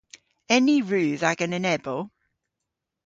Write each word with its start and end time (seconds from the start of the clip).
En 0.55 0.61
ni 0.67 0.75
rudh 0.89 1.23
agan 1.31 1.55
enebow? 1.57 2.01